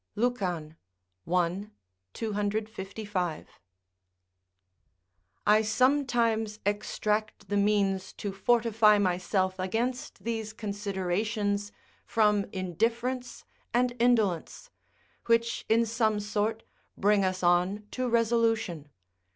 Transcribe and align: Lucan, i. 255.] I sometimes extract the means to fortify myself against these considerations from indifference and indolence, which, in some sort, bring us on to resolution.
Lucan, 0.15 0.75
i. 1.31 1.67
255.] 2.15 3.45
I 5.45 5.61
sometimes 5.61 6.59
extract 6.65 7.49
the 7.49 7.57
means 7.57 8.11
to 8.13 8.31
fortify 8.33 8.97
myself 8.97 9.59
against 9.59 10.23
these 10.23 10.53
considerations 10.53 11.71
from 12.03 12.45
indifference 12.51 13.45
and 13.75 13.95
indolence, 13.99 14.71
which, 15.27 15.65
in 15.69 15.85
some 15.85 16.19
sort, 16.19 16.63
bring 16.97 17.23
us 17.23 17.43
on 17.43 17.85
to 17.91 18.09
resolution. 18.09 18.89